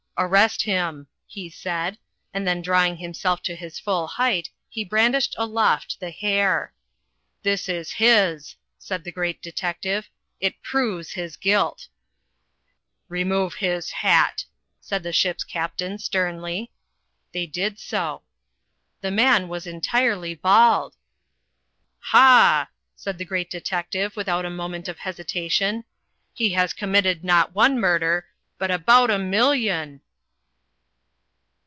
"Arrest 0.23 0.61
him!" 0.61 1.07
he 1.25 1.49
said, 1.49 1.97
and 2.31 2.47
then 2.47 2.61
drawing 2.61 2.97
himself 2.97 3.41
to 3.41 3.55
his 3.55 3.79
full 3.79 4.05
height, 4.05 4.51
he 4.69 4.85
brandished 4.85 5.33
aloft 5.35 5.99
the 5.99 6.11
hair. 6.11 6.71
"This 7.41 7.67
is 7.67 7.93
his," 7.93 8.53
said 8.77 9.03
the 9.03 9.11
great 9.11 9.41
detective. 9.41 10.11
"It 10.39 10.61
proves 10.61 11.13
his 11.13 11.35
guilt." 11.37 11.87
"Remove 13.09 13.55
his 13.55 13.89
hat," 13.89 14.45
said 14.79 15.01
the 15.01 15.11
ship's 15.11 15.43
captain 15.43 15.97
sternly. 15.97 16.69
They 17.31 17.47
did 17.47 17.79
so. 17.79 18.21
The 18.99 19.09
man 19.09 19.47
was 19.47 19.65
entirely 19.65 20.35
bald. 20.35 20.95
"Ha!" 22.11 22.69
said 22.95 23.17
the 23.17 23.25
great 23.25 23.49
detective 23.49 24.15
without 24.15 24.45
a 24.45 24.51
moment 24.51 24.87
of 24.87 24.99
hesitation. 24.99 25.83
"He 26.31 26.51
has 26.51 26.73
committed 26.73 27.23
not 27.23 27.55
one 27.55 27.79
murder 27.79 28.27
but 28.59 28.69
about 28.69 29.09
a 29.09 29.17
million." 29.17 29.99